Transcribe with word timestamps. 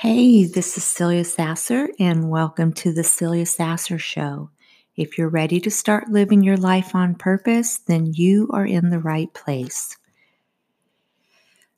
Hey, 0.00 0.44
this 0.44 0.76
is 0.76 0.84
Celia 0.84 1.24
Sasser, 1.24 1.88
and 1.98 2.30
welcome 2.30 2.72
to 2.74 2.92
the 2.92 3.02
Celia 3.02 3.44
Sasser 3.44 3.98
Show. 3.98 4.48
If 4.94 5.18
you're 5.18 5.28
ready 5.28 5.58
to 5.58 5.72
start 5.72 6.08
living 6.08 6.44
your 6.44 6.56
life 6.56 6.94
on 6.94 7.16
purpose, 7.16 7.78
then 7.78 8.12
you 8.14 8.48
are 8.52 8.64
in 8.64 8.90
the 8.90 9.00
right 9.00 9.34
place. 9.34 9.96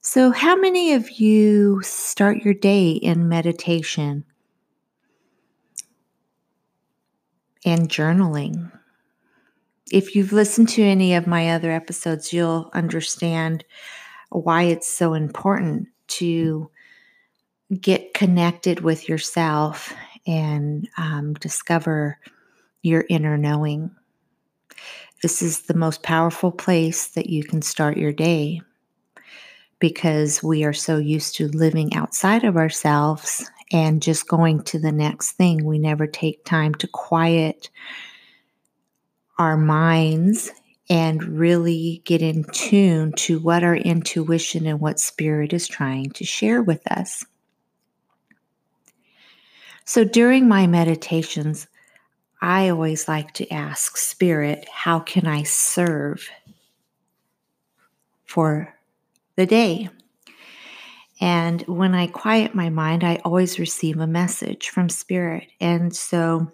So, 0.02 0.32
how 0.32 0.54
many 0.54 0.92
of 0.92 1.12
you 1.12 1.80
start 1.80 2.44
your 2.44 2.52
day 2.52 2.90
in 2.90 3.26
meditation 3.26 4.26
and 7.64 7.88
journaling? 7.88 8.70
If 9.90 10.14
you've 10.14 10.34
listened 10.34 10.68
to 10.70 10.82
any 10.82 11.14
of 11.14 11.26
my 11.26 11.52
other 11.52 11.70
episodes, 11.72 12.34
you'll 12.34 12.68
understand 12.74 13.64
why 14.28 14.64
it's 14.64 14.92
so 14.92 15.14
important 15.14 15.88
to 16.08 16.70
get 17.78 18.14
connected 18.14 18.80
with 18.80 19.08
yourself 19.08 19.92
and 20.26 20.88
um, 20.98 21.34
discover 21.34 22.18
your 22.82 23.04
inner 23.08 23.36
knowing. 23.36 23.90
This 25.22 25.42
is 25.42 25.62
the 25.62 25.74
most 25.74 26.02
powerful 26.02 26.50
place 26.50 27.08
that 27.08 27.28
you 27.28 27.44
can 27.44 27.62
start 27.62 27.96
your 27.96 28.12
day 28.12 28.62
because 29.78 30.42
we 30.42 30.64
are 30.64 30.72
so 30.72 30.98
used 30.98 31.36
to 31.36 31.48
living 31.48 31.94
outside 31.94 32.44
of 32.44 32.56
ourselves 32.56 33.50
and 33.72 34.02
just 34.02 34.28
going 34.28 34.62
to 34.64 34.78
the 34.78 34.92
next 34.92 35.32
thing. 35.32 35.64
We 35.64 35.78
never 35.78 36.06
take 36.06 36.44
time 36.44 36.74
to 36.76 36.88
quiet 36.88 37.70
our 39.38 39.56
minds 39.56 40.50
and 40.90 41.22
really 41.38 42.02
get 42.04 42.20
in 42.20 42.44
tune 42.52 43.12
to 43.12 43.38
what 43.38 43.62
our 43.62 43.76
intuition 43.76 44.66
and 44.66 44.80
what 44.80 44.98
spirit 44.98 45.52
is 45.52 45.68
trying 45.68 46.10
to 46.10 46.24
share 46.24 46.62
with 46.62 46.84
us. 46.90 47.24
So 49.84 50.04
during 50.04 50.48
my 50.48 50.66
meditations, 50.66 51.66
I 52.40 52.68
always 52.68 53.08
like 53.08 53.32
to 53.34 53.52
ask 53.52 53.96
Spirit, 53.96 54.66
how 54.72 55.00
can 55.00 55.26
I 55.26 55.42
serve 55.42 56.28
for 58.24 58.74
the 59.36 59.46
day? 59.46 59.90
And 61.20 61.60
when 61.62 61.94
I 61.94 62.06
quiet 62.06 62.54
my 62.54 62.70
mind, 62.70 63.04
I 63.04 63.20
always 63.24 63.58
receive 63.58 63.98
a 63.98 64.06
message 64.06 64.70
from 64.70 64.88
Spirit. 64.88 65.48
And 65.60 65.94
so 65.94 66.50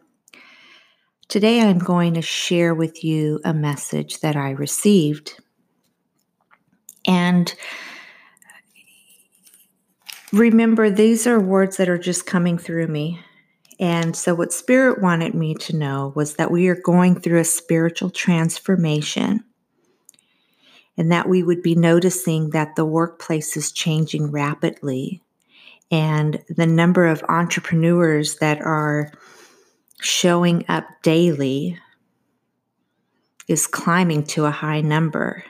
today 1.29 1.61
I'm 1.61 1.79
going 1.79 2.15
to 2.15 2.23
share 2.23 2.75
with 2.75 3.05
you 3.05 3.41
a 3.45 3.55
message 3.55 4.21
that 4.21 4.35
I 4.35 4.51
received. 4.51 5.41
And 7.07 7.55
remember, 10.37 10.91
these 10.91 11.27
are 11.27 11.41
words 11.41 11.77
that 11.77 11.89
are 11.89 11.99
just 11.99 12.27
coming 12.27 12.59
through 12.59 12.87
me. 12.89 13.21
And 13.79 14.17
so, 14.17 14.35
what 14.35 14.53
Spirit 14.53 15.03
wanted 15.03 15.35
me 15.35 15.55
to 15.55 15.77
know 15.77 16.13
was 16.15 16.37
that 16.37 16.51
we 16.51 16.69
are 16.69 16.81
going 16.81 17.21
through 17.21 17.41
a 17.41 17.45
spiritual 17.45 18.11
transformation 18.11 19.45
and 20.97 21.13
that 21.13 21.29
we 21.29 21.43
would 21.43 21.63
be 21.63 21.75
noticing 21.75 22.51
that 22.51 22.75
the 22.77 22.87
workplace 22.87 23.57
is 23.57 23.71
changing 23.71 24.31
rapidly 24.31 25.23
and 25.91 26.43
the 26.49 26.67
number 26.67 27.07
of 27.07 27.23
entrepreneurs 27.29 28.37
that 28.37 28.61
are 28.61 29.13
showing 30.01 30.65
up 30.69 30.85
daily 31.03 31.79
is 33.49 33.67
climbing 33.67 34.25
to 34.25 34.45
a 34.45 34.51
high 34.51 34.81
number. 34.81 35.45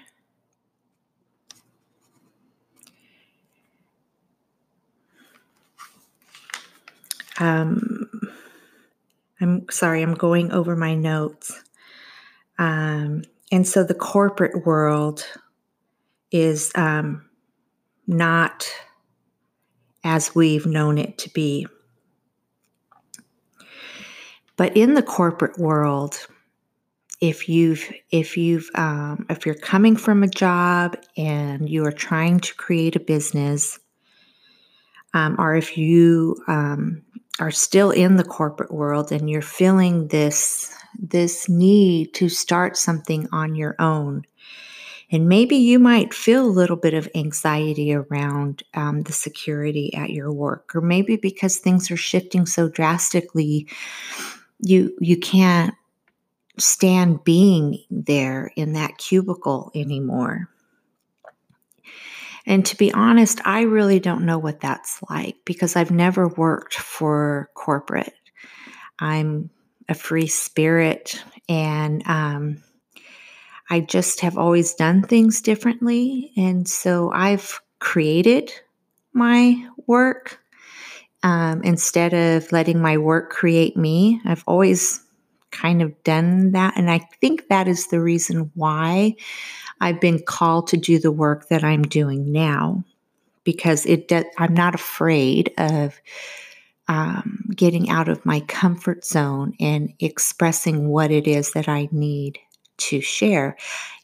Um, 7.39 8.09
I'm 9.41 9.67
sorry, 9.71 10.03
I'm 10.03 10.15
going 10.15 10.53
over 10.53 10.77
my 10.77 10.95
notes. 10.95 11.63
Um, 12.59 13.23
and 13.53 13.67
so 13.67 13.85
the 13.85 13.95
corporate 13.95 14.67
world 14.67 15.25
is 16.33 16.73
um, 16.75 17.25
not 18.07 18.67
as 20.05 20.35
we've 20.35 20.67
known 20.67 20.99
it 20.99 21.19
to 21.19 21.31
be. 21.31 21.67
But 24.57 24.77
in 24.77 24.95
the 24.95 25.03
corporate 25.03 25.59
world, 25.59 26.27
if 27.21 27.49
you've 27.49 27.91
if 28.11 28.37
you've 28.37 28.71
um, 28.75 29.27
if 29.29 29.45
you're 29.45 29.55
coming 29.55 29.97
from 29.97 30.23
a 30.23 30.29
job 30.29 30.97
and 31.17 31.69
you 31.69 31.85
are 31.85 31.93
trying 31.93 32.41
to 32.41 32.55
create 32.55 32.97
a 32.97 33.01
business, 33.01 33.79
um, 35.15 35.37
or 35.39 35.55
if 35.55 35.77
you 35.77 36.37
um, 36.47 37.03
are 37.39 37.51
still 37.51 37.91
in 37.91 38.17
the 38.17 38.25
corporate 38.25 38.73
world 38.73 39.13
and 39.13 39.29
you're 39.29 39.43
feeling 39.43 40.09
this 40.09 40.73
this 40.99 41.49
need 41.49 42.15
to 42.15 42.29
start 42.29 42.77
something 42.77 43.29
on 43.31 43.55
your 43.55 43.75
own. 43.79 44.25
And 45.11 45.29
maybe 45.29 45.57
you 45.57 45.79
might 45.79 46.15
feel 46.15 46.45
a 46.45 46.49
little 46.49 46.77
bit 46.77 46.95
of 46.95 47.09
anxiety 47.15 47.93
around 47.95 48.63
um, 48.75 49.03
the 49.03 49.13
security 49.13 49.93
at 49.95 50.11
your 50.11 50.33
work 50.33 50.75
or 50.75 50.81
maybe 50.81 51.17
because 51.17 51.59
things 51.59 51.91
are 51.91 51.97
shifting 51.97 52.47
so 52.47 52.69
drastically 52.69 53.69
you 54.61 54.97
you 55.01 55.17
can't 55.19 55.75
stand 56.59 57.23
being 57.25 57.79
there 57.91 58.51
in 58.57 58.73
that 58.73 58.97
cubicle 58.97 59.71
anymore 59.75 60.49
and 62.47 62.65
to 62.67 62.77
be 62.77 62.93
honest, 62.93 63.41
I 63.45 63.63
really 63.63 63.99
don't 63.99 64.25
know 64.25 64.39
what 64.39 64.61
that's 64.61 65.01
like 65.11 65.37
because 65.45 65.75
I've 65.75 65.91
never 65.91 66.29
worked 66.29 66.75
for 66.75 67.51
corporate. 67.55 68.15
I'm 68.99 69.51
a 69.89 69.95
free 69.95 70.29
spirit 70.29 71.23
and 71.49 72.07
um, 72.07 72.63
I 73.69 73.81
just 73.81 74.21
have 74.21 74.39
always 74.39 74.75
done 74.75 75.03
things 75.03 75.41
differently. 75.41 76.33
And 76.37 76.69
so 76.69 77.11
I've 77.13 77.61
created 77.81 78.53
my 79.13 79.69
work 79.87 80.41
um, 81.23 81.63
instead 81.65 82.15
of 82.15 82.51
letting 82.53 82.81
my 82.81 82.97
work 82.99 83.31
create 83.31 83.77
me. 83.77 84.21
I've 84.25 84.45
always 84.47 85.01
kind 85.51 85.83
of 85.83 86.03
done 86.05 86.53
that. 86.53 86.77
And 86.77 86.91
I 86.91 86.99
think 87.21 87.49
that 87.49 87.69
is 87.69 87.89
the 87.89 88.01
reason 88.01 88.51
why 88.55 89.15
I've 89.81 90.01
been 90.01 90.23
called 90.23 90.69
to 90.69 90.77
do 90.77 90.99
the 90.99 91.13
work 91.13 91.49
that 91.49 91.65
I'm 91.65 91.83
doing 91.83 92.33
now 92.33 92.85
because 93.45 93.87
it 93.87 94.13
I'm 94.39 94.55
not 94.55 94.75
afraid 94.75 95.53
of 95.57 96.01
um, 96.89 97.49
getting 97.55 97.91
out 97.91 98.09
of 98.09 98.25
my 98.27 98.41
comfort 98.41 99.05
zone 99.05 99.55
and 99.61 99.93
expressing 99.99 100.89
what 100.89 101.11
it 101.11 101.27
is 101.27 101.53
that 101.53 101.69
I 101.69 101.89
need 101.91 102.39
to 102.79 103.01
share. 103.01 103.57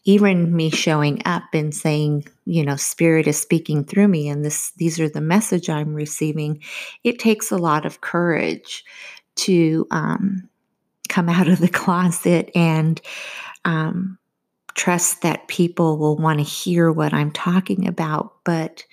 Even 0.04 0.54
me 0.54 0.70
showing 0.70 1.22
up 1.24 1.44
and 1.52 1.74
saying, 1.74 2.26
you 2.44 2.64
know, 2.64 2.76
spirit 2.76 3.28
is 3.28 3.40
speaking 3.40 3.84
through 3.84 4.08
me 4.08 4.28
and 4.28 4.44
this 4.44 4.72
these 4.76 4.98
are 4.98 5.08
the 5.08 5.20
message 5.20 5.70
I'm 5.70 5.94
receiving. 5.94 6.62
It 7.04 7.18
takes 7.18 7.50
a 7.50 7.58
lot 7.58 7.86
of 7.86 8.00
courage 8.00 8.84
to 9.34 9.86
um, 9.90 10.48
come 11.12 11.28
out 11.28 11.48
of 11.48 11.58
the 11.58 11.68
closet 11.68 12.50
and 12.54 13.00
um, 13.64 14.18
trust 14.74 15.22
that 15.22 15.48
people 15.48 15.98
will 15.98 16.16
want 16.16 16.38
to 16.38 16.44
hear 16.44 16.90
what 16.90 17.12
I'm 17.12 17.30
talking 17.30 17.86
about. 17.86 18.32
But 18.44 18.84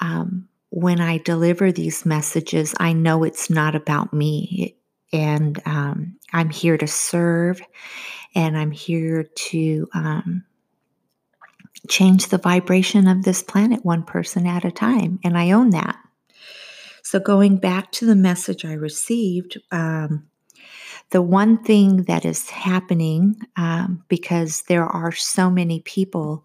um, 0.00 0.48
when 0.70 1.00
I 1.00 1.18
deliver 1.18 1.72
these 1.72 2.06
messages, 2.06 2.74
I 2.78 2.92
know 2.92 3.24
it's 3.24 3.50
not 3.50 3.74
about 3.74 4.12
me. 4.12 4.76
and 5.12 5.60
um, 5.64 6.16
I'm 6.34 6.50
here 6.50 6.76
to 6.76 6.86
serve, 6.86 7.62
and 8.34 8.58
I'm 8.58 8.70
here 8.70 9.24
to 9.24 9.88
um, 9.94 10.44
change 11.88 12.26
the 12.26 12.36
vibration 12.36 13.08
of 13.08 13.22
this 13.22 13.42
planet 13.42 13.84
one 13.84 14.02
person 14.02 14.46
at 14.46 14.66
a 14.66 14.70
time, 14.70 15.18
and 15.24 15.38
I 15.38 15.52
own 15.52 15.70
that. 15.70 15.96
So, 17.02 17.18
going 17.18 17.56
back 17.56 17.90
to 17.92 18.06
the 18.06 18.14
message 18.14 18.66
I 18.66 18.74
received, 18.74 19.58
um, 19.70 20.28
the 21.10 21.22
one 21.22 21.62
thing 21.62 22.02
that 22.02 22.24
is 22.24 22.50
happening 22.50 23.36
um, 23.56 24.04
because 24.08 24.62
there 24.62 24.86
are 24.86 25.12
so 25.12 25.50
many 25.50 25.80
people 25.80 26.44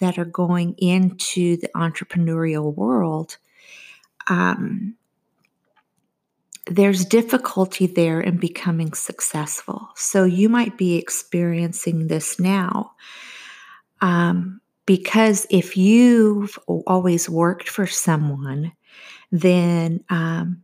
that 0.00 0.18
are 0.18 0.24
going 0.24 0.74
into 0.78 1.56
the 1.58 1.68
entrepreneurial 1.76 2.74
world 2.74 3.36
um, 4.28 4.94
there's 6.66 7.04
difficulty 7.04 7.86
there 7.86 8.20
in 8.20 8.36
becoming 8.36 8.92
successful. 8.92 9.88
So 9.96 10.24
you 10.24 10.48
might 10.48 10.78
be 10.78 10.96
experiencing 10.96 12.06
this 12.06 12.38
now. 12.38 12.92
Um, 14.00 14.60
because 14.86 15.46
if 15.50 15.76
you've 15.76 16.58
always 16.66 17.28
worked 17.28 17.68
for 17.68 17.86
someone, 17.86 18.72
then 19.30 20.02
um, 20.10 20.62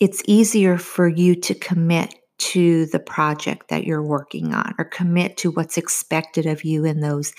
it's 0.00 0.22
easier 0.26 0.78
for 0.78 1.08
you 1.08 1.34
to 1.36 1.54
commit 1.54 2.14
to 2.36 2.86
the 2.86 2.98
project 2.98 3.68
that 3.68 3.84
you're 3.84 4.02
working 4.02 4.52
on 4.52 4.74
or 4.78 4.84
commit 4.84 5.36
to 5.36 5.50
what's 5.52 5.78
expected 5.78 6.46
of 6.46 6.64
you 6.64 6.84
in 6.84 7.00
those 7.00 7.32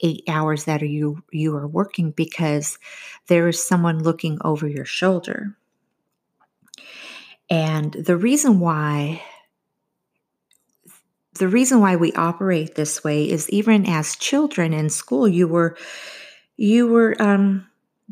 eight 0.00 0.22
hours 0.28 0.64
that 0.64 0.82
are 0.82 0.86
you 0.86 1.22
you 1.30 1.54
are 1.54 1.66
working 1.66 2.12
because 2.12 2.78
there 3.26 3.46
is 3.48 3.62
someone 3.62 4.02
looking 4.02 4.38
over 4.42 4.66
your 4.66 4.84
shoulder. 4.84 5.56
And 7.50 7.92
the 7.92 8.16
reason 8.16 8.60
why 8.60 9.22
the 11.34 11.48
reason 11.48 11.80
why 11.80 11.96
we 11.96 12.12
operate 12.12 12.74
this 12.74 13.04
way 13.04 13.28
is 13.28 13.48
even 13.50 13.86
as 13.86 14.16
children 14.16 14.72
in 14.72 14.90
school, 14.90 15.28
you 15.28 15.46
were 15.46 15.76
you 16.56 16.88
were 16.88 17.20
um, 17.20 17.66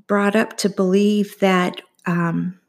brought 0.07 0.37
up 0.37 0.57
to 0.59 0.69
believe 0.69 1.39
that 1.41 1.81
um, 2.07 2.61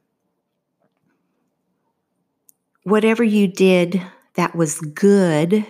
whatever 2.88 3.22
you 3.22 3.50
did 3.50 4.02
that 4.36 4.56
was 4.56 4.80
good 4.80 5.66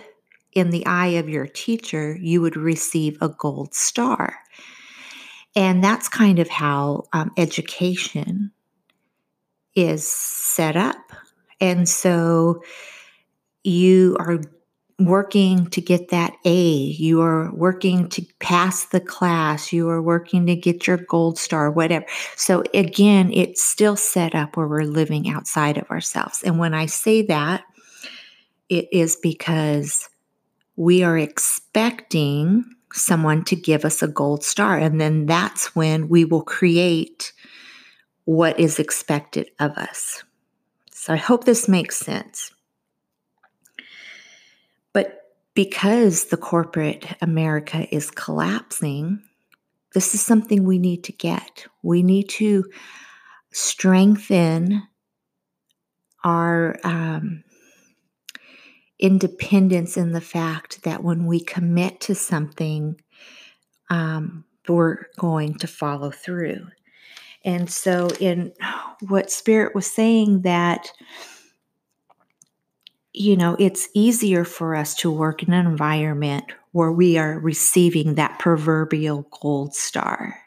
in 0.52 0.70
the 0.70 0.86
eye 0.86 1.18
of 1.18 1.28
your 1.28 1.48
teacher, 1.48 2.16
you 2.20 2.40
would 2.40 2.56
receive 2.56 3.18
a 3.20 3.28
gold 3.28 3.74
star. 3.74 4.36
And 5.56 5.82
that's 5.82 6.08
kind 6.08 6.38
of 6.38 6.48
how 6.48 7.06
um, 7.12 7.32
education 7.36 8.52
is 9.74 10.06
set 10.06 10.76
up. 10.76 10.94
And 11.60 11.88
so 11.88 12.62
you 13.64 14.16
are 14.20 14.40
working 14.98 15.66
to 15.70 15.80
get 15.80 16.08
that 16.08 16.34
A, 16.44 16.66
you 16.70 17.20
are 17.22 17.52
working 17.52 18.08
to 18.08 18.26
pass 18.40 18.86
the 18.86 19.00
class, 19.00 19.72
you 19.72 19.88
are 19.88 20.02
working 20.02 20.46
to 20.46 20.56
get 20.56 20.86
your 20.86 20.96
gold 20.96 21.38
star, 21.38 21.70
whatever. 21.70 22.04
So 22.36 22.64
again, 22.74 23.32
it's 23.32 23.62
still 23.62 23.96
set 23.96 24.34
up 24.34 24.56
where 24.56 24.66
we're 24.66 24.82
living 24.82 25.28
outside 25.28 25.78
of 25.78 25.88
ourselves. 25.90 26.42
And 26.42 26.58
when 26.58 26.74
I 26.74 26.86
say 26.86 27.22
that, 27.22 27.62
it 28.68 28.88
is 28.92 29.16
because 29.16 30.08
we 30.76 31.02
are 31.02 31.16
expecting 31.16 32.64
someone 32.92 33.44
to 33.44 33.56
give 33.56 33.84
us 33.84 34.02
a 34.02 34.08
gold 34.08 34.44
star. 34.44 34.78
And 34.78 35.00
then 35.00 35.26
that's 35.26 35.74
when 35.76 36.08
we 36.08 36.24
will 36.24 36.42
create 36.42 37.32
what 38.24 38.58
is 38.58 38.78
expected 38.78 39.50
of 39.58 39.72
us. 39.72 40.22
So 40.92 41.12
I 41.12 41.16
hope 41.16 41.44
this 41.44 41.68
makes 41.68 41.96
sense. 41.96 42.52
But 44.92 45.22
because 45.58 46.26
the 46.26 46.36
corporate 46.36 47.04
America 47.20 47.92
is 47.92 48.12
collapsing, 48.12 49.20
this 49.92 50.14
is 50.14 50.20
something 50.20 50.62
we 50.62 50.78
need 50.78 51.02
to 51.02 51.10
get. 51.10 51.66
We 51.82 52.04
need 52.04 52.28
to 52.28 52.64
strengthen 53.52 54.84
our 56.22 56.76
um, 56.84 57.42
independence 59.00 59.96
in 59.96 60.12
the 60.12 60.20
fact 60.20 60.84
that 60.84 61.02
when 61.02 61.26
we 61.26 61.40
commit 61.40 62.00
to 62.02 62.14
something, 62.14 63.00
um, 63.90 64.44
we're 64.68 65.06
going 65.18 65.54
to 65.54 65.66
follow 65.66 66.12
through. 66.12 66.68
And 67.44 67.68
so, 67.68 68.10
in 68.20 68.52
what 69.08 69.32
Spirit 69.32 69.74
was 69.74 69.92
saying, 69.92 70.42
that, 70.42 70.92
you 73.18 73.36
know, 73.36 73.56
it's 73.58 73.88
easier 73.94 74.44
for 74.44 74.76
us 74.76 74.94
to 74.96 75.10
work 75.10 75.42
in 75.42 75.52
an 75.52 75.66
environment 75.66 76.44
where 76.72 76.92
we 76.92 77.18
are 77.18 77.38
receiving 77.40 78.14
that 78.14 78.38
proverbial 78.38 79.26
gold 79.42 79.74
star. 79.74 80.38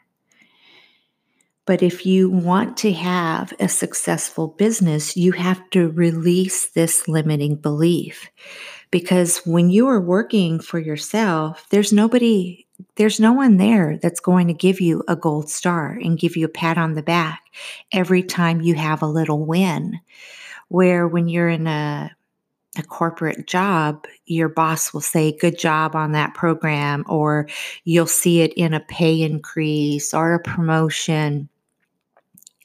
But 1.64 1.82
if 1.82 2.06
you 2.06 2.28
want 2.30 2.76
to 2.78 2.92
have 2.92 3.52
a 3.60 3.68
successful 3.68 4.48
business, 4.48 5.16
you 5.16 5.32
have 5.32 5.68
to 5.70 5.90
release 5.90 6.70
this 6.70 7.06
limiting 7.06 7.56
belief. 7.56 8.30
Because 8.90 9.38
when 9.46 9.70
you 9.70 9.88
are 9.88 10.00
working 10.00 10.58
for 10.58 10.78
yourself, 10.78 11.66
there's 11.70 11.92
nobody 11.92 12.66
there's 12.96 13.20
no 13.20 13.32
one 13.32 13.58
there 13.58 13.96
that's 14.02 14.18
going 14.18 14.48
to 14.48 14.54
give 14.54 14.80
you 14.80 15.04
a 15.06 15.14
gold 15.14 15.48
star 15.48 15.92
and 16.02 16.18
give 16.18 16.36
you 16.36 16.46
a 16.46 16.48
pat 16.48 16.78
on 16.78 16.94
the 16.94 17.02
back 17.02 17.40
every 17.92 18.24
time 18.24 18.60
you 18.60 18.74
have 18.74 19.02
a 19.02 19.06
little 19.06 19.46
win. 19.46 20.00
Where 20.68 21.06
when 21.06 21.28
you're 21.28 21.48
in 21.48 21.68
a 21.68 22.10
a 22.78 22.82
corporate 22.82 23.46
job, 23.46 24.06
your 24.26 24.48
boss 24.48 24.92
will 24.92 25.00
say, 25.00 25.36
Good 25.36 25.58
job 25.58 25.94
on 25.94 26.12
that 26.12 26.34
program, 26.34 27.04
or 27.08 27.48
you'll 27.84 28.06
see 28.06 28.40
it 28.40 28.52
in 28.54 28.72
a 28.74 28.80
pay 28.80 29.22
increase 29.22 30.14
or 30.14 30.34
a 30.34 30.40
promotion. 30.40 31.48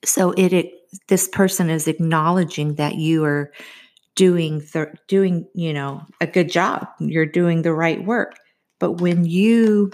So 0.05 0.31
it, 0.31 0.53
it 0.53 0.73
this 1.07 1.27
person 1.27 1.69
is 1.69 1.87
acknowledging 1.87 2.75
that 2.75 2.95
you 2.95 3.25
are 3.25 3.51
doing 4.15 4.63
doing 5.07 5.47
you 5.53 5.71
know 5.73 6.03
a 6.21 6.25
good 6.25 6.49
job 6.49 6.87
you're 6.97 7.25
doing 7.25 7.61
the 7.61 7.73
right 7.73 8.03
work 8.03 8.39
but 8.79 8.93
when 8.93 9.25
you 9.25 9.91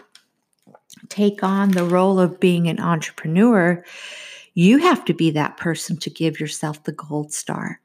take 1.09 1.43
on 1.43 1.71
the 1.71 1.85
role 1.85 2.19
of 2.19 2.39
being 2.39 2.67
an 2.67 2.79
entrepreneur, 2.79 3.83
you 4.53 4.77
have 4.77 5.03
to 5.05 5.13
be 5.13 5.31
that 5.31 5.57
person 5.57 5.97
to 5.97 6.09
give 6.09 6.39
yourself 6.39 6.83
the 6.83 6.91
gold 6.91 7.33
star. 7.33 7.79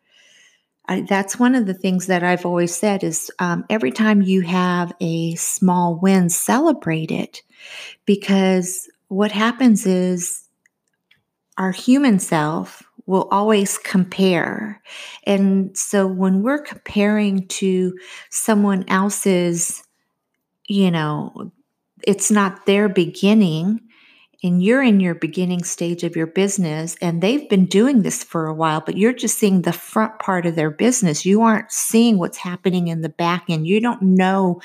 I, 0.88 1.02
that's 1.02 1.38
one 1.38 1.54
of 1.54 1.66
the 1.66 1.74
things 1.74 2.06
that 2.06 2.22
I've 2.22 2.46
always 2.46 2.74
said 2.74 3.04
is 3.04 3.30
um, 3.38 3.64
every 3.68 3.92
time 3.92 4.22
you 4.22 4.40
have 4.42 4.92
a 5.00 5.34
small 5.34 5.96
win, 6.00 6.30
celebrate 6.30 7.10
it 7.10 7.42
because 8.06 8.88
what 9.08 9.30
happens 9.30 9.86
is 9.86 10.44
our 11.58 11.72
human 11.72 12.18
self 12.18 12.82
will 13.06 13.28
always 13.30 13.78
compare. 13.78 14.82
And 15.24 15.76
so 15.76 16.06
when 16.06 16.42
we're 16.42 16.62
comparing 16.62 17.46
to 17.48 17.98
someone 18.30 18.84
else's, 18.88 19.82
you 20.66 20.90
know, 20.90 21.52
it's 22.06 22.30
not 22.30 22.66
their 22.66 22.88
beginning 22.88 23.80
and 24.42 24.62
you're 24.62 24.82
in 24.82 25.00
your 25.00 25.14
beginning 25.14 25.64
stage 25.64 26.04
of 26.04 26.16
your 26.16 26.26
business 26.26 26.96
and 27.00 27.22
they've 27.22 27.48
been 27.48 27.66
doing 27.66 28.02
this 28.02 28.22
for 28.22 28.46
a 28.46 28.54
while 28.54 28.80
but 28.80 28.96
you're 28.96 29.12
just 29.12 29.38
seeing 29.38 29.62
the 29.62 29.72
front 29.72 30.18
part 30.18 30.46
of 30.46 30.54
their 30.54 30.70
business 30.70 31.26
you 31.26 31.42
aren't 31.42 31.70
seeing 31.72 32.18
what's 32.18 32.38
happening 32.38 32.88
in 32.88 33.02
the 33.02 33.08
back 33.08 33.44
end 33.48 33.66
you 33.66 33.80
don't 33.80 34.02
know 34.02 34.60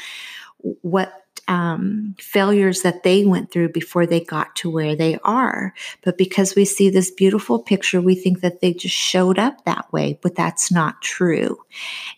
what 0.82 1.24
um, 1.48 2.16
failures 2.20 2.82
that 2.82 3.04
they 3.04 3.26
went 3.26 3.52
through 3.52 3.70
before 3.70 4.06
they 4.06 4.22
got 4.22 4.56
to 4.58 4.70
where 4.70 4.96
they 4.96 5.20
are. 5.24 5.74
But 6.04 6.18
because 6.18 6.56
we 6.56 6.66
see 6.66 6.90
this 6.90 7.12
beautiful 7.12 7.60
picture, 7.60 8.02
we 8.02 8.16
think 8.16 8.42
that 8.42 8.62
they 8.62 8.74
just 8.74 8.96
showed 8.96 9.38
up 9.38 9.66
that 9.66 9.92
way, 9.92 10.20
but 10.22 10.36
that's 10.36 10.72
not 10.72 11.02
true. 11.02 11.58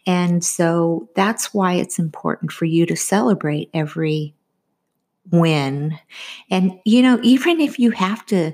And 0.05 0.43
so 0.43 1.09
that's 1.15 1.53
why 1.53 1.73
it's 1.73 1.99
important 1.99 2.51
for 2.51 2.65
you 2.65 2.85
to 2.85 2.95
celebrate 2.95 3.69
every 3.73 4.35
win. 5.31 5.97
And, 6.49 6.79
you 6.85 7.01
know, 7.01 7.19
even 7.23 7.59
if 7.59 7.79
you 7.79 7.91
have 7.91 8.25
to 8.27 8.53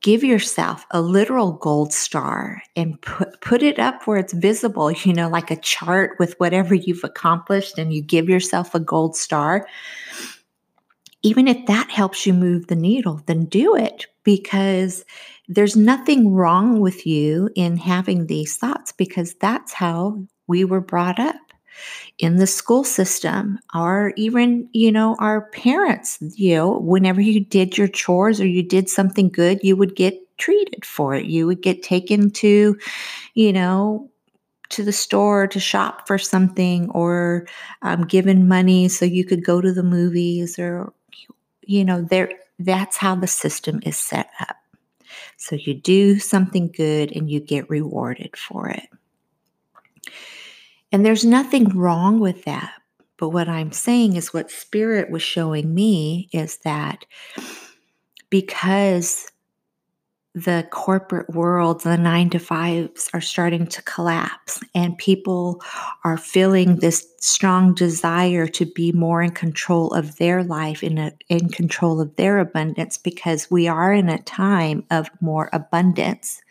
give 0.00 0.22
yourself 0.22 0.84
a 0.90 1.00
literal 1.00 1.52
gold 1.52 1.92
star 1.92 2.62
and 2.76 3.00
put, 3.00 3.40
put 3.40 3.62
it 3.62 3.78
up 3.78 4.06
where 4.06 4.18
it's 4.18 4.34
visible, 4.34 4.92
you 4.92 5.14
know, 5.14 5.28
like 5.28 5.50
a 5.50 5.56
chart 5.56 6.16
with 6.18 6.34
whatever 6.38 6.74
you've 6.74 7.04
accomplished, 7.04 7.78
and 7.78 7.92
you 7.92 8.02
give 8.02 8.28
yourself 8.28 8.74
a 8.74 8.80
gold 8.80 9.16
star. 9.16 9.66
Even 11.22 11.48
if 11.48 11.64
that 11.66 11.90
helps 11.90 12.26
you 12.26 12.34
move 12.34 12.66
the 12.66 12.76
needle, 12.76 13.22
then 13.26 13.46
do 13.46 13.74
it 13.74 14.06
because 14.24 15.06
there's 15.48 15.76
nothing 15.76 16.32
wrong 16.32 16.80
with 16.80 17.06
you 17.06 17.48
in 17.54 17.78
having 17.78 18.26
these 18.26 18.56
thoughts 18.56 18.92
because 18.92 19.34
that's 19.34 19.72
how 19.72 20.22
we 20.46 20.64
were 20.64 20.80
brought 20.80 21.18
up 21.18 21.43
in 22.18 22.36
the 22.36 22.46
school 22.46 22.84
system 22.84 23.58
or 23.74 24.12
even 24.16 24.68
you 24.72 24.92
know 24.92 25.16
our 25.18 25.42
parents 25.50 26.18
you 26.36 26.54
know 26.54 26.78
whenever 26.78 27.20
you 27.20 27.44
did 27.44 27.76
your 27.76 27.88
chores 27.88 28.40
or 28.40 28.46
you 28.46 28.62
did 28.62 28.88
something 28.88 29.28
good 29.28 29.58
you 29.62 29.76
would 29.76 29.96
get 29.96 30.24
treated 30.38 30.84
for 30.84 31.14
it. 31.14 31.26
You 31.26 31.46
would 31.46 31.62
get 31.62 31.82
taken 31.82 32.30
to 32.30 32.78
you 33.34 33.52
know 33.52 34.10
to 34.70 34.82
the 34.82 34.92
store 34.92 35.46
to 35.46 35.60
shop 35.60 36.06
for 36.06 36.18
something 36.18 36.90
or 36.90 37.46
um, 37.82 38.06
given 38.06 38.48
money 38.48 38.88
so 38.88 39.04
you 39.04 39.24
could 39.24 39.44
go 39.44 39.60
to 39.60 39.72
the 39.72 39.82
movies 39.82 40.58
or 40.58 40.92
you 41.62 41.84
know 41.84 42.02
there 42.02 42.30
that's 42.58 42.96
how 42.96 43.14
the 43.14 43.26
system 43.26 43.80
is 43.84 43.96
set 43.96 44.30
up. 44.40 44.56
So 45.36 45.56
you 45.56 45.74
do 45.74 46.18
something 46.18 46.68
good 46.68 47.14
and 47.14 47.30
you 47.30 47.40
get 47.40 47.68
rewarded 47.68 48.36
for 48.36 48.68
it 48.68 48.88
and 50.94 51.04
there's 51.04 51.24
nothing 51.24 51.68
wrong 51.70 52.20
with 52.20 52.44
that 52.44 52.72
but 53.18 53.30
what 53.30 53.48
i'm 53.48 53.72
saying 53.72 54.14
is 54.16 54.32
what 54.32 54.50
spirit 54.50 55.10
was 55.10 55.22
showing 55.22 55.74
me 55.74 56.28
is 56.32 56.58
that 56.58 57.04
because 58.30 59.30
the 60.34 60.66
corporate 60.72 61.30
world, 61.30 61.82
the 61.82 61.96
nine 61.96 62.28
to 62.30 62.40
fives 62.40 63.08
are 63.14 63.20
starting 63.20 63.66
to 63.68 63.82
collapse, 63.82 64.60
and 64.74 64.98
people 64.98 65.62
are 66.02 66.16
feeling 66.16 66.76
this 66.76 67.06
strong 67.20 67.72
desire 67.72 68.48
to 68.48 68.66
be 68.66 68.90
more 68.90 69.22
in 69.22 69.30
control 69.30 69.94
of 69.94 70.16
their 70.16 70.42
life, 70.42 70.82
in, 70.82 70.98
a, 70.98 71.06
uh, 71.06 71.10
in 71.28 71.48
control 71.50 72.00
of 72.00 72.16
their 72.16 72.40
abundance, 72.40 72.98
because 72.98 73.48
we 73.48 73.68
are 73.68 73.92
in 73.92 74.08
a 74.08 74.22
time 74.22 74.84
of 74.90 75.08
more 75.20 75.50
abundance. 75.52 76.42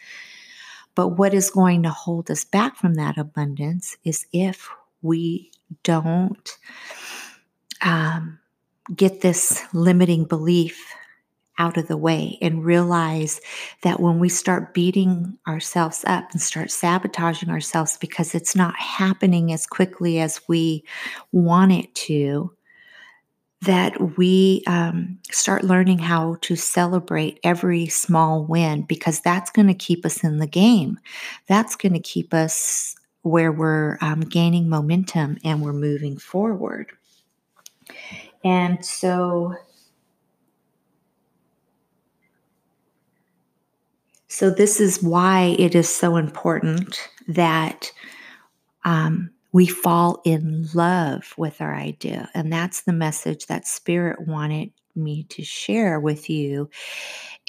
But 0.96 1.10
what 1.10 1.34
is 1.34 1.50
going 1.50 1.84
to 1.84 1.90
hold 1.90 2.30
us 2.30 2.44
back 2.44 2.76
from 2.76 2.96
that 2.96 3.18
abundance 3.18 3.98
is 4.04 4.26
if 4.32 4.70
we 5.02 5.52
don't 5.84 6.58
um, 7.82 8.40
get 8.96 9.22
this 9.22 9.62
limiting 9.74 10.26
belief 10.26 10.94
out 11.60 11.78
of 11.78 11.88
the 11.88 11.98
way 11.98 12.38
and 12.42 12.66
realize 12.66 13.40
that 13.84 14.00
when 14.00 14.20
we 14.20 14.30
start 14.30 14.74
beating 14.74 15.38
ourselves 15.48 16.04
up 16.08 16.32
and 16.32 16.42
start 16.42 16.72
sabotaging 16.72 17.50
ourselves 17.50 17.98
because 17.98 18.34
it's 18.34 18.56
not 18.56 18.76
happening 18.76 19.54
as 19.54 19.68
quickly 19.68 20.20
as 20.20 20.42
we 20.48 20.84
want 21.32 21.72
it 21.72 21.94
to, 21.94 22.52
that 23.66 24.18
we 24.18 24.64
um, 24.68 25.18
start 25.32 25.64
learning 25.64 26.00
how 26.00 26.38
to 26.42 26.56
celebrate 26.56 27.40
every 27.44 27.88
small 27.88 28.44
win 28.44 28.84
because 28.84 29.20
that's 29.22 29.52
going 29.52 29.68
to 29.68 29.74
keep 29.74 30.06
us 30.06 30.24
in 30.24 30.38
the 30.38 30.48
game. 30.48 31.00
That's 31.48 31.76
going 31.76 31.94
to 31.94 32.00
keep 32.00 32.34
us 32.34 32.96
where 33.22 33.52
we're 33.52 33.98
um, 34.02 34.22
gaining 34.22 34.70
momentum 34.70 35.38
and 35.44 35.62
we're 35.62 35.74
moving 35.74 36.18
forward. 36.18 36.92
And 38.44 38.86
so, 38.86 39.56
So, 44.34 44.50
this 44.50 44.80
is 44.80 45.04
why 45.04 45.56
it 45.60 45.76
is 45.76 45.88
so 45.88 46.16
important 46.16 47.08
that 47.28 47.92
um, 48.84 49.30
we 49.54 49.68
fall 49.68 50.22
in 50.26 50.68
love 50.74 51.34
with 51.38 51.62
our 51.62 51.74
idea. 51.74 52.30
And 52.34 52.52
that's 52.52 52.82
the 52.82 52.92
message 52.92 53.46
that 53.46 53.68
Spirit 53.68 54.28
wanted 54.28 54.72
me 54.96 55.24
to 55.26 55.44
share 55.44 56.00
with 56.00 56.30
you 56.30 56.70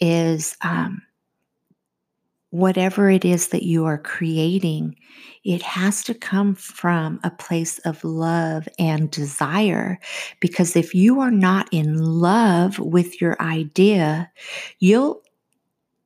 is 0.01 0.57
um, 0.61 1.03
whatever 2.51 3.11
it 3.11 3.25
is 3.25 3.49
that 3.49 3.65
you 3.65 3.87
are 3.87 3.99
creating, 3.99 4.95
it 5.45 5.63
has 5.63 6.05
to 6.05 6.15
come 6.15 6.55
from 6.55 7.21
a 7.25 7.31
place 7.31 7.79
of 7.81 8.05
love 8.05 8.69
and 8.79 9.11
desire. 9.11 9.99
Because 10.41 10.77
if 10.77 10.95
you 10.95 11.21
are 11.21 11.31
not 11.31 11.69
in 11.73 11.97
love 12.05 12.79
with 12.79 13.21
your 13.21 13.41
idea, 13.41 14.31
you'll 14.79 15.23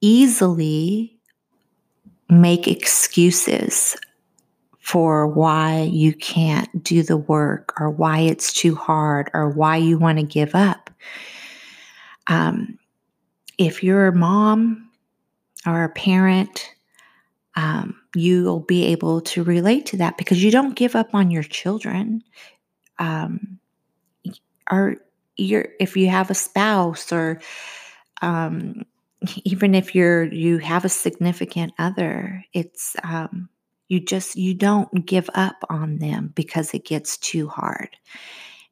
easily 0.01 1.19
make 2.31 2.69
excuses 2.69 3.97
for 4.89 5.27
why 5.27 5.83
you 5.83 6.15
can't 6.15 6.83
do 6.83 7.03
the 7.03 7.19
work 7.19 7.79
or 7.79 7.91
why 7.91 8.21
it's 8.21 8.55
too 8.55 8.75
hard 8.75 9.31
or 9.35 9.51
why 9.51 9.77
you 9.77 9.99
want 9.99 10.19
to 10.19 10.25
give 10.25 10.55
up. 10.55 10.89
Um, 12.29 12.79
if 13.59 13.85
you're 13.85 14.07
a 14.07 14.17
mom 14.17 14.89
or 15.67 15.85
a 15.85 15.91
parent, 15.91 16.75
um, 17.55 18.01
you'll 18.15 18.61
be 18.61 18.87
able 18.87 19.21
to 19.21 19.43
relate 19.43 19.85
to 19.85 19.99
that 19.99 20.17
because 20.17 20.43
you 20.43 20.51
don't 20.51 20.75
give 20.75 20.97
up 20.97 21.15
on 21.15 21.31
your 21.31 21.43
children. 21.43 22.23
Um, 22.99 23.59
or 24.71 24.97
you're, 25.37 25.69
if 25.79 25.99
you 25.99 26.09
have 26.09 26.31
a 26.31 26.35
spouse 26.35 27.13
or 27.13 27.43
um, 28.23 28.87
even 29.45 29.75
if 29.75 29.95
you're 29.95 30.25
you 30.33 30.57
have 30.57 30.87
a 30.87 30.89
significant 30.89 31.75
other 31.79 32.45
it's 32.55 32.95
um 33.03 33.49
you 33.89 34.01
just 34.01 34.37
you 34.37 34.55
don't 34.55 35.07
give 35.07 35.29
up 35.35 35.57
on 35.71 35.99
them 35.99 36.33
because 36.35 36.73
it 36.75 36.85
gets 36.85 37.17
too 37.17 37.49
hard. 37.49 37.97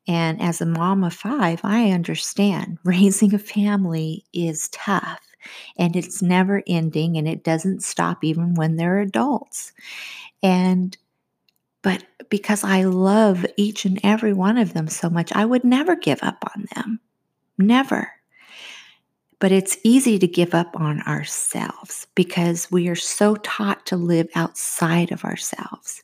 And 0.09 0.41
as 0.41 0.61
a 0.61 0.67
mom 0.67 1.03
of 1.03 1.15
five 1.15 1.61
i 1.65 1.91
understand 1.91 2.79
raising 2.85 3.35
a 3.35 3.39
family 3.39 4.25
is 4.33 4.69
tough 4.69 5.21
and 5.77 5.97
it's 5.97 6.23
never 6.23 6.63
ending 6.67 7.17
and 7.17 7.29
it 7.29 7.45
doesn't 7.45 7.83
stop 7.83 8.25
even 8.25 8.55
when 8.55 8.77
they're 8.77 9.01
adults. 9.01 9.73
And 10.43 10.97
but 11.83 12.05
because 12.29 12.65
i 12.65 12.83
love 12.85 13.47
each 13.57 13.85
and 13.85 14.01
every 14.03 14.33
one 14.33 14.59
of 14.59 14.75
them 14.75 14.89
so 14.89 15.09
much 15.09 15.33
i 15.33 15.45
would 15.45 15.65
never 15.65 15.97
give 15.97 16.23
up 16.23 16.43
on 16.55 16.67
them. 16.75 17.01
Never 17.59 18.11
but 19.38 19.52
it's 19.52 19.76
easy 19.85 20.19
to 20.19 20.26
give 20.26 20.55
up 20.55 20.75
on 20.76 21.02
ourselves 21.02 22.07
because 22.14 22.71
we 22.71 22.88
are 22.88 22.97
so 22.97 23.37
taught 23.37 23.85
to 23.87 23.97
live 23.97 24.28
outside 24.35 25.12
of 25.12 25.25
ourselves. 25.25 26.02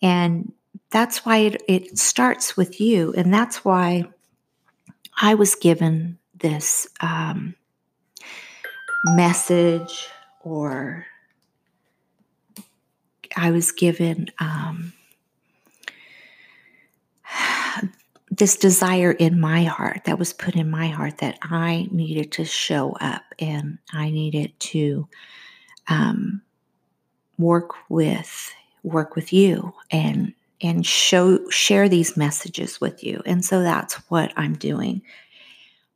And 0.00 0.52
that's 0.90 1.24
why 1.24 1.38
it, 1.38 1.62
it 1.66 1.98
starts 1.98 2.56
with 2.56 2.80
you. 2.80 3.12
And 3.14 3.34
that's 3.34 3.64
why 3.64 4.04
I 5.20 5.34
was 5.34 5.54
given 5.54 6.18
this 6.38 6.86
um, 7.00 7.54
message, 9.04 10.08
or 10.42 11.06
I 13.36 13.50
was 13.50 13.72
given 13.72 14.30
um, 14.38 14.92
this 18.36 18.56
desire 18.56 19.12
in 19.12 19.40
my 19.40 19.64
heart 19.64 20.02
that 20.04 20.18
was 20.18 20.32
put 20.32 20.56
in 20.56 20.70
my 20.70 20.88
heart 20.88 21.18
that 21.18 21.38
I 21.42 21.88
needed 21.90 22.32
to 22.32 22.44
show 22.44 22.92
up 23.00 23.22
and 23.38 23.78
I 23.92 24.10
needed 24.10 24.58
to 24.60 25.08
um, 25.88 26.42
work 27.38 27.74
with 27.88 28.52
work 28.82 29.16
with 29.16 29.32
you 29.32 29.72
and 29.90 30.32
and 30.60 30.86
show 30.86 31.48
share 31.50 31.88
these 31.88 32.16
messages 32.16 32.80
with 32.80 33.02
you. 33.02 33.22
And 33.26 33.44
so 33.44 33.62
that's 33.62 33.94
what 34.10 34.32
I'm 34.36 34.54
doing. 34.54 35.02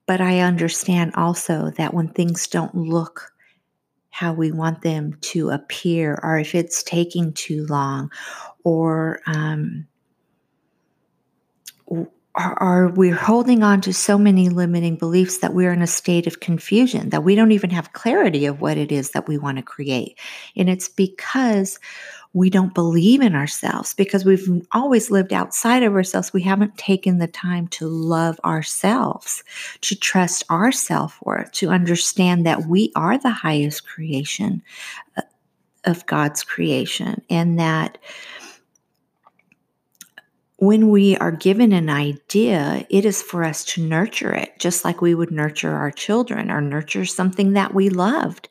But 0.06 0.20
I 0.20 0.40
understand 0.40 1.12
also 1.14 1.70
that 1.76 1.94
when 1.94 2.08
things 2.08 2.46
don't 2.46 2.74
look 2.74 3.32
how 4.10 4.32
we 4.32 4.50
want 4.50 4.82
them 4.82 5.16
to 5.20 5.50
appear, 5.50 6.18
or 6.22 6.38
if 6.38 6.54
it's 6.54 6.82
taking 6.82 7.32
too 7.32 7.64
long, 7.66 8.10
or 8.64 9.20
um, 9.26 9.86
are, 12.36 12.54
are 12.62 12.88
we're 12.90 13.14
holding 13.14 13.62
on 13.62 13.80
to 13.80 13.92
so 13.92 14.16
many 14.16 14.48
limiting 14.48 14.96
beliefs 14.96 15.38
that 15.38 15.54
we're 15.54 15.72
in 15.72 15.82
a 15.82 15.86
state 15.86 16.26
of 16.26 16.40
confusion 16.40 17.10
that 17.10 17.24
we 17.24 17.34
don't 17.34 17.52
even 17.52 17.70
have 17.70 17.92
clarity 17.92 18.46
of 18.46 18.60
what 18.60 18.78
it 18.78 18.92
is 18.92 19.10
that 19.10 19.26
we 19.26 19.36
want 19.36 19.58
to 19.58 19.62
create. 19.62 20.18
And 20.56 20.68
it's 20.68 20.88
because 20.88 21.78
we 22.32 22.48
don't 22.48 22.74
believe 22.74 23.20
in 23.20 23.34
ourselves 23.34 23.94
because 23.94 24.24
we've 24.24 24.48
always 24.70 25.10
lived 25.10 25.32
outside 25.32 25.82
of 25.82 25.94
ourselves. 25.94 26.32
We 26.32 26.42
haven't 26.42 26.78
taken 26.78 27.18
the 27.18 27.26
time 27.26 27.66
to 27.68 27.88
love 27.88 28.38
ourselves 28.44 29.42
to 29.80 29.96
trust 29.96 30.44
our 30.48 30.70
self-worth 30.70 31.50
to 31.52 31.70
understand 31.70 32.46
that 32.46 32.66
we 32.66 32.92
are 32.94 33.18
the 33.18 33.30
highest 33.30 33.86
creation 33.86 34.62
uh, 35.16 35.22
of 35.84 36.04
god's 36.06 36.44
creation 36.44 37.22
and 37.30 37.58
that 37.58 37.96
when 40.60 40.90
we 40.90 41.16
are 41.16 41.32
given 41.32 41.72
an 41.72 41.88
idea, 41.88 42.86
it 42.90 43.06
is 43.06 43.22
for 43.22 43.44
us 43.44 43.64
to 43.64 43.82
nurture 43.82 44.34
it, 44.34 44.58
just 44.58 44.84
like 44.84 45.00
we 45.00 45.14
would 45.14 45.30
nurture 45.30 45.74
our 45.74 45.90
children 45.90 46.50
or 46.50 46.60
nurture 46.60 47.06
something 47.06 47.54
that 47.54 47.72
we 47.72 47.88
loved. 47.88 48.50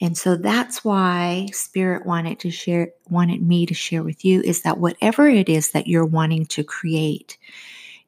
And 0.00 0.16
so 0.16 0.36
that's 0.36 0.82
why 0.86 1.48
Spirit 1.52 2.06
wanted 2.06 2.40
to 2.40 2.50
share, 2.50 2.92
wanted 3.10 3.42
me 3.42 3.66
to 3.66 3.74
share 3.74 4.02
with 4.02 4.24
you 4.24 4.40
is 4.40 4.62
that 4.62 4.78
whatever 4.78 5.28
it 5.28 5.50
is 5.50 5.72
that 5.72 5.86
you're 5.86 6.06
wanting 6.06 6.46
to 6.46 6.64
create, 6.64 7.36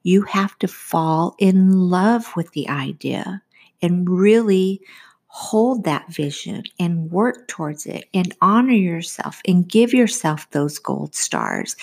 you 0.03 0.23
have 0.23 0.59
to 0.61 0.69
fall 0.69 1.35
in 1.39 1.73
love 1.73 2.35
with 2.37 2.51
the 2.53 2.71
idea 2.71 3.43
and 3.83 4.09
really 4.09 4.81
hold 5.27 5.85
that 5.85 6.09
vision 6.11 6.63
and 6.79 7.11
work 7.11 7.49
towards 7.49 7.85
it 7.85 8.07
and 8.15 8.35
honor 8.41 8.73
yourself 8.73 9.43
and 9.47 9.69
give 9.69 9.93
yourself 9.93 10.51
those 10.53 10.79
gold 10.79 11.15
stars 11.15 11.77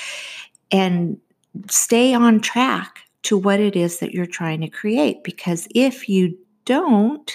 and 0.72 1.20
stay 1.70 2.14
on 2.14 2.40
track 2.40 3.00
to 3.24 3.38
what 3.38 3.60
it 3.60 3.76
is 3.76 4.00
that 4.00 4.14
you're 4.14 4.26
trying 4.26 4.62
to 4.62 4.70
create. 4.70 5.24
Because 5.24 5.68
if 5.74 6.08
you 6.08 6.38
don't, 6.66 7.32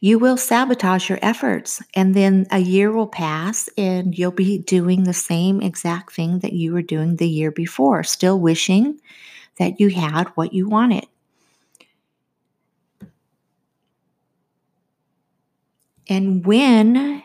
you 0.00 0.18
will 0.18 0.36
sabotage 0.36 1.08
your 1.08 1.18
efforts. 1.22 1.82
And 1.94 2.14
then 2.14 2.46
a 2.50 2.58
year 2.58 2.92
will 2.92 3.06
pass 3.06 3.68
and 3.78 4.16
you'll 4.16 4.30
be 4.30 4.58
doing 4.58 5.04
the 5.04 5.12
same 5.12 5.60
exact 5.60 6.12
thing 6.12 6.40
that 6.40 6.52
you 6.52 6.72
were 6.72 6.82
doing 6.82 7.16
the 7.16 7.28
year 7.28 7.50
before, 7.50 8.04
still 8.04 8.38
wishing 8.38 9.00
that 9.58 9.80
you 9.80 9.88
had 9.88 10.28
what 10.34 10.52
you 10.52 10.68
wanted. 10.68 11.06
And 16.08 16.44
when 16.46 17.22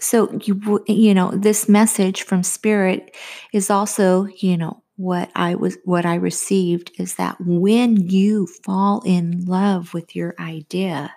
so 0.00 0.32
you 0.44 0.84
you 0.86 1.14
know 1.14 1.30
this 1.30 1.68
message 1.68 2.22
from 2.22 2.42
spirit 2.42 3.16
is 3.52 3.70
also 3.70 4.26
you 4.38 4.56
know 4.56 4.82
what 4.96 5.30
i 5.34 5.54
was 5.54 5.76
what 5.84 6.04
i 6.06 6.14
received 6.14 6.90
is 6.98 7.14
that 7.14 7.36
when 7.40 7.96
you 7.96 8.46
fall 8.64 9.02
in 9.04 9.44
love 9.44 9.94
with 9.94 10.16
your 10.16 10.34
idea 10.38 11.12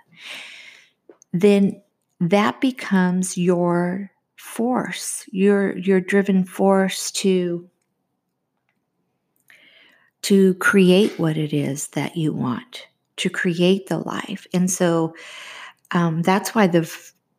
then 1.33 1.81
that 2.19 2.61
becomes 2.61 3.37
your 3.37 4.11
force. 4.41 5.25
Your 5.31 5.77
your 5.77 6.01
driven 6.01 6.43
force 6.43 7.11
to 7.11 7.67
to 10.23 10.53
create 10.55 11.17
what 11.19 11.37
it 11.37 11.53
is 11.53 11.87
that 11.89 12.15
you 12.15 12.33
want 12.33 12.87
to 13.17 13.29
create 13.29 13.87
the 13.87 13.97
life. 13.97 14.45
And 14.53 14.69
so 14.69 15.15
um, 15.91 16.21
that's 16.21 16.53
why 16.53 16.67
the 16.67 16.81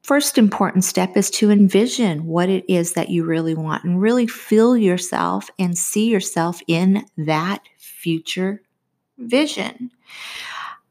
first 0.02 0.36
important 0.36 0.84
step 0.84 1.16
is 1.16 1.30
to 1.30 1.50
envision 1.50 2.26
what 2.26 2.48
it 2.48 2.64
is 2.68 2.92
that 2.94 3.10
you 3.10 3.24
really 3.24 3.54
want 3.54 3.84
and 3.84 4.00
really 4.00 4.26
feel 4.26 4.76
yourself 4.76 5.50
and 5.58 5.78
see 5.78 6.10
yourself 6.10 6.60
in 6.66 7.04
that 7.16 7.60
future 7.78 8.62
vision. 9.18 9.90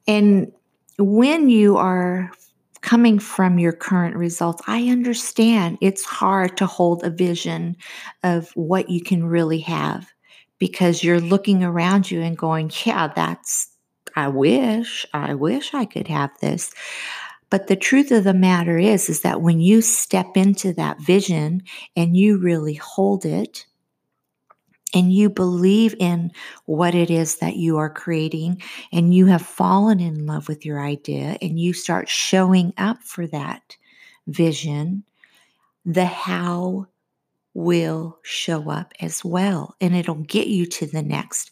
And 0.07 0.51
when 0.97 1.49
you 1.49 1.77
are 1.77 2.31
coming 2.81 3.19
from 3.19 3.59
your 3.59 3.73
current 3.73 4.15
results, 4.15 4.61
I 4.67 4.89
understand 4.89 5.77
it's 5.81 6.03
hard 6.03 6.57
to 6.57 6.65
hold 6.65 7.03
a 7.03 7.09
vision 7.09 7.77
of 8.23 8.49
what 8.55 8.89
you 8.89 9.01
can 9.01 9.23
really 9.23 9.59
have 9.59 10.11
because 10.57 11.03
you're 11.03 11.21
looking 11.21 11.63
around 11.63 12.09
you 12.09 12.21
and 12.21 12.37
going, 12.37 12.71
yeah, 12.85 13.07
that's, 13.07 13.69
I 14.15 14.27
wish, 14.27 15.05
I 15.13 15.33
wish 15.35 15.73
I 15.73 15.85
could 15.85 16.07
have 16.07 16.31
this. 16.39 16.71
But 17.51 17.67
the 17.67 17.75
truth 17.75 18.11
of 18.11 18.23
the 18.23 18.33
matter 18.33 18.79
is, 18.79 19.09
is 19.09 19.21
that 19.21 19.41
when 19.41 19.59
you 19.59 19.81
step 19.81 20.35
into 20.35 20.73
that 20.73 20.99
vision 21.01 21.61
and 21.95 22.17
you 22.17 22.37
really 22.37 22.73
hold 22.73 23.25
it, 23.25 23.67
and 24.93 25.13
you 25.13 25.29
believe 25.29 25.95
in 25.99 26.31
what 26.65 26.95
it 26.95 27.09
is 27.09 27.37
that 27.37 27.55
you 27.55 27.77
are 27.77 27.89
creating, 27.89 28.61
and 28.91 29.13
you 29.13 29.25
have 29.27 29.41
fallen 29.41 29.99
in 29.99 30.25
love 30.25 30.47
with 30.47 30.65
your 30.65 30.81
idea, 30.81 31.37
and 31.41 31.59
you 31.59 31.73
start 31.73 32.09
showing 32.09 32.73
up 32.77 33.03
for 33.03 33.27
that 33.27 33.77
vision, 34.27 35.03
the 35.85 36.05
how 36.05 36.87
will 37.53 38.17
show 38.23 38.69
up 38.69 38.93
as 38.99 39.23
well, 39.25 39.75
and 39.81 39.95
it'll 39.95 40.15
get 40.15 40.47
you 40.47 40.65
to 40.65 40.85
the 40.85 41.01
next. 41.01 41.51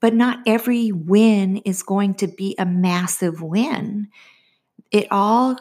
But 0.00 0.14
not 0.14 0.40
every 0.46 0.92
win 0.92 1.58
is 1.58 1.82
going 1.82 2.14
to 2.14 2.26
be 2.26 2.54
a 2.58 2.66
massive 2.66 3.42
win 3.42 4.08
it 4.90 5.06
all 5.10 5.56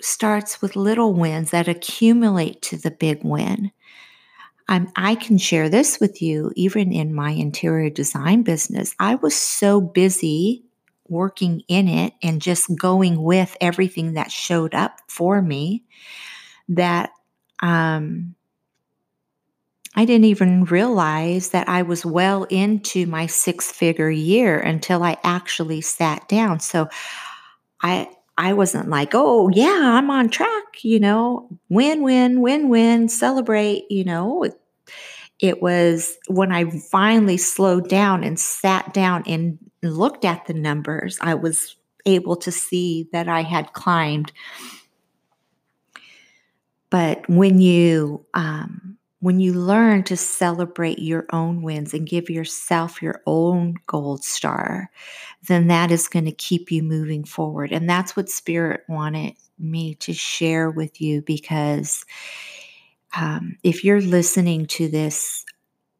starts 0.00 0.60
with 0.60 0.76
little 0.76 1.14
wins 1.14 1.50
that 1.50 1.68
accumulate 1.68 2.60
to 2.62 2.76
the 2.76 2.90
big 2.90 3.24
win. 3.24 3.70
I 4.68 5.14
can 5.16 5.38
share 5.38 5.68
this 5.68 6.00
with 6.00 6.22
you, 6.22 6.52
even 6.56 6.92
in 6.92 7.14
my 7.14 7.30
interior 7.30 7.90
design 7.90 8.42
business. 8.42 8.94
I 8.98 9.16
was 9.16 9.36
so 9.36 9.80
busy 9.80 10.64
working 11.08 11.62
in 11.68 11.86
it 11.86 12.14
and 12.22 12.40
just 12.40 12.74
going 12.76 13.22
with 13.22 13.56
everything 13.60 14.14
that 14.14 14.32
showed 14.32 14.74
up 14.74 15.00
for 15.06 15.42
me 15.42 15.84
that 16.70 17.10
um, 17.60 18.34
I 19.94 20.06
didn't 20.06 20.24
even 20.24 20.64
realize 20.64 21.50
that 21.50 21.68
I 21.68 21.82
was 21.82 22.06
well 22.06 22.44
into 22.44 23.06
my 23.06 23.26
six 23.26 23.70
figure 23.70 24.10
year 24.10 24.58
until 24.58 25.02
I 25.02 25.18
actually 25.22 25.82
sat 25.82 26.26
down. 26.28 26.60
So 26.60 26.88
I 27.82 28.08
I 28.36 28.52
wasn't 28.52 28.88
like, 28.88 29.10
oh, 29.14 29.48
yeah, 29.50 29.92
I'm 29.96 30.10
on 30.10 30.28
track, 30.28 30.82
you 30.82 30.98
know, 30.98 31.48
win, 31.68 32.02
win, 32.02 32.40
win, 32.40 32.68
win, 32.68 33.08
celebrate, 33.08 33.84
you 33.90 34.04
know. 34.04 34.44
It, 35.40 35.62
was 35.62 36.16
when 36.28 36.52
I 36.52 36.70
finally 36.90 37.36
slowed 37.36 37.88
down 37.88 38.24
and 38.24 38.38
sat 38.38 38.92
down 38.94 39.22
and 39.26 39.58
looked 39.82 40.24
at 40.24 40.46
the 40.46 40.54
numbers, 40.54 41.18
I 41.20 41.34
was 41.34 41.76
able 42.06 42.36
to 42.36 42.50
see 42.50 43.08
that 43.12 43.28
I 43.28 43.42
had 43.42 43.72
climbed. 43.72 44.32
But 46.90 47.28
when 47.28 47.60
you 47.60 48.24
um, 48.34 48.96
when 49.24 49.40
you 49.40 49.54
learn 49.54 50.02
to 50.02 50.18
celebrate 50.18 50.98
your 50.98 51.24
own 51.32 51.62
wins 51.62 51.94
and 51.94 52.06
give 52.06 52.28
yourself 52.28 53.00
your 53.00 53.22
own 53.26 53.74
gold 53.86 54.22
star, 54.22 54.90
then 55.48 55.66
that 55.68 55.90
is 55.90 56.08
going 56.08 56.26
to 56.26 56.32
keep 56.32 56.70
you 56.70 56.82
moving 56.82 57.24
forward. 57.24 57.72
And 57.72 57.88
that's 57.88 58.14
what 58.14 58.28
Spirit 58.28 58.82
wanted 58.86 59.32
me 59.58 59.94
to 59.94 60.12
share 60.12 60.70
with 60.70 61.00
you 61.00 61.22
because 61.22 62.04
um, 63.16 63.56
if 63.62 63.82
you're 63.82 64.02
listening 64.02 64.66
to 64.66 64.88
this, 64.88 65.46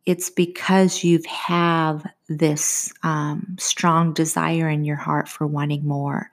it's 0.05 0.29
because 0.29 1.03
you 1.03 1.19
have 1.27 2.05
this 2.29 2.93
um, 3.05 3.57
strong 3.59 4.13
desire 4.13 4.69
in 4.69 4.85
your 4.85 4.97
heart 4.97 5.31
for 5.31 5.47
wanting 5.47 5.87
more 5.89 6.31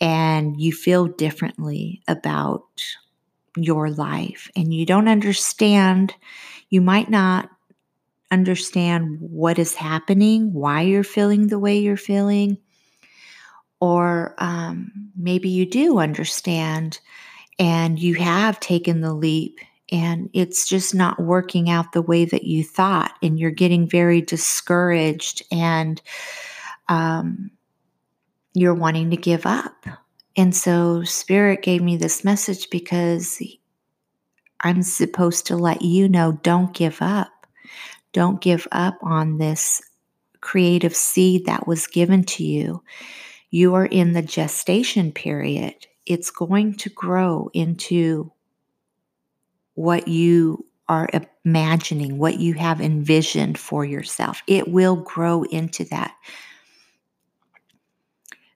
and 0.00 0.60
you 0.60 0.70
feel 0.70 1.06
differently 1.06 2.00
about 2.06 2.64
your 3.56 3.90
life 3.90 4.50
and 4.56 4.72
you 4.72 4.86
don't 4.86 5.08
understand, 5.08 6.14
you 6.70 6.80
might 6.80 7.10
not 7.10 7.50
understand 8.30 9.18
what 9.20 9.58
is 9.58 9.74
happening, 9.74 10.52
why 10.52 10.80
you're 10.80 11.04
feeling 11.04 11.48
the 11.48 11.58
way 11.58 11.78
you're 11.78 11.96
feeling, 11.96 12.56
or 13.80 14.34
um, 14.38 14.90
maybe 15.16 15.48
you 15.48 15.66
do 15.66 15.98
understand 15.98 16.98
and 17.58 17.98
you 17.98 18.14
have 18.14 18.58
taken 18.60 19.00
the 19.00 19.12
leap 19.12 19.58
and 19.90 20.30
it's 20.32 20.66
just 20.66 20.94
not 20.94 21.20
working 21.20 21.68
out 21.68 21.92
the 21.92 22.00
way 22.00 22.24
that 22.24 22.44
you 22.44 22.64
thought, 22.64 23.12
and 23.22 23.38
you're 23.38 23.50
getting 23.50 23.86
very 23.86 24.22
discouraged 24.22 25.42
and 25.52 26.00
um, 26.88 27.50
you're 28.54 28.72
wanting 28.72 29.10
to 29.10 29.16
give 29.18 29.44
up. 29.44 29.84
And 30.36 30.54
so 30.54 31.02
Spirit 31.04 31.62
gave 31.62 31.82
me 31.82 31.96
this 31.96 32.24
message 32.24 32.70
because 32.70 33.42
I'm 34.60 34.82
supposed 34.82 35.46
to 35.48 35.56
let 35.56 35.82
you 35.82 36.08
know 36.08 36.32
don't 36.42 36.72
give 36.72 37.02
up. 37.02 37.46
Don't 38.12 38.40
give 38.40 38.66
up 38.72 38.98
on 39.02 39.38
this 39.38 39.82
creative 40.40 40.94
seed 40.94 41.46
that 41.46 41.66
was 41.66 41.86
given 41.86 42.24
to 42.24 42.44
you. 42.44 42.82
You 43.50 43.74
are 43.74 43.86
in 43.86 44.12
the 44.12 44.22
gestation 44.22 45.12
period. 45.12 45.74
It's 46.06 46.30
going 46.30 46.74
to 46.78 46.90
grow 46.90 47.50
into 47.52 48.32
what 49.74 50.08
you 50.08 50.66
are 50.88 51.08
imagining, 51.44 52.18
what 52.18 52.38
you 52.38 52.54
have 52.54 52.80
envisioned 52.80 53.58
for 53.58 53.84
yourself. 53.84 54.42
It 54.46 54.68
will 54.68 54.96
grow 54.96 55.44
into 55.44 55.84
that. 55.86 56.14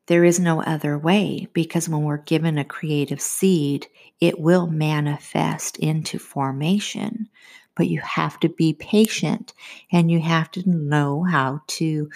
There 0.07 0.25
is 0.25 0.39
no 0.39 0.63
other 0.63 0.97
way 0.99 1.49
because 1.53 1.89
when 1.89 2.03
we're 2.03 2.19
given 2.19 2.59
a 2.59 2.65
creative 2.65 3.21
seed, 3.21 3.89
it 4.21 4.39
will 4.39 4.67
manifest 4.67 5.77
into 5.79 6.19
formation. 6.19 7.29
But 7.75 7.89
you 7.89 8.01
have 8.01 8.41
to 8.41 8.49
be 8.49 8.73
patient 8.73 9.53
and 9.93 10.11
you 10.11 10.21
have 10.21 10.51
to 10.53 10.69
know 10.69 11.25
how 11.25 11.61
to 11.67 12.09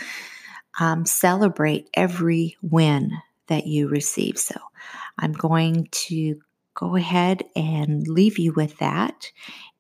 um, 0.79 1.05
celebrate 1.05 1.91
every 1.95 2.57
win 2.63 3.13
that 3.49 3.67
you 3.67 3.89
receive. 3.89 4.39
So 4.39 4.55
I'm 5.19 5.33
going 5.33 5.89
to 5.91 6.41
go 6.75 6.97
ahead 6.97 7.45
and 7.55 8.07
leave 8.09 8.39
you 8.39 8.53
with 8.53 8.79
that. 8.79 9.31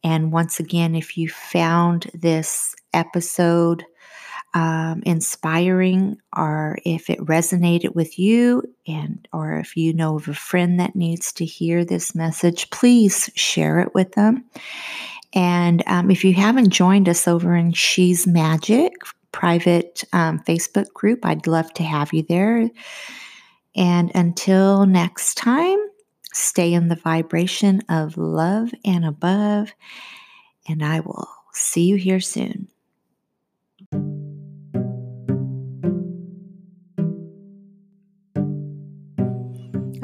And 0.02 0.32
once 0.32 0.60
again, 0.60 0.94
if 0.94 1.16
you 1.16 1.28
found 1.28 2.10
this 2.12 2.74
episode 2.92 3.84
um, 4.54 5.02
inspiring 5.06 6.18
or 6.36 6.78
if 6.84 7.08
it 7.08 7.20
resonated 7.20 7.94
with 7.94 8.18
you 8.18 8.62
and 8.86 9.28
or 9.32 9.54
if 9.58 9.76
you 9.76 9.92
know 9.92 10.16
of 10.16 10.28
a 10.28 10.34
friend 10.34 10.80
that 10.80 10.96
needs 10.96 11.32
to 11.34 11.44
hear 11.44 11.84
this 11.84 12.14
message 12.14 12.68
please 12.70 13.30
share 13.34 13.80
it 13.80 13.94
with 13.94 14.12
them. 14.12 14.44
And 15.32 15.84
um, 15.86 16.10
if 16.10 16.24
you 16.24 16.34
haven't 16.34 16.70
joined 16.70 17.08
us 17.08 17.28
over 17.28 17.54
in 17.54 17.72
she's 17.72 18.26
magic 18.26 18.92
private 19.32 20.02
um, 20.12 20.40
facebook 20.40 20.92
group 20.92 21.24
i'd 21.24 21.46
love 21.46 21.72
to 21.74 21.84
have 21.84 22.12
you 22.12 22.24
there. 22.24 22.68
And 23.76 24.10
until 24.16 24.84
next 24.86 25.36
time 25.36 25.78
stay 26.32 26.72
in 26.72 26.88
the 26.88 26.96
vibration 26.96 27.82
of 27.88 28.16
love 28.16 28.72
and 28.84 29.04
above 29.04 29.72
and 30.68 30.84
i 30.84 31.00
will 31.00 31.28
see 31.52 31.84
you 31.84 31.96
here 31.96 32.20
soon 32.20 32.68